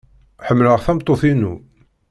Ḥemmleɣ 0.47 0.77
tameṭṭut-inu. 0.85 1.53